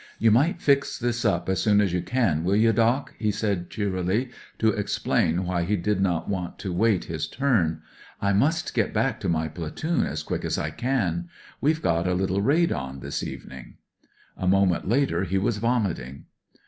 [0.17, 2.73] 'You might fix this up as soon as you can, will you.
[2.73, 7.37] Doc' he said cheerily, to explain why he did not want to wait 208 WHAT
[7.37, 7.65] EVERY M.O.
[7.65, 7.81] KNOWS his turn.
[8.01, 11.29] * I must get back to my platoon as quick as I can.
[11.61, 13.75] We've got a little raid on this evening.'
[14.35, 16.25] A moment later he was vomiting.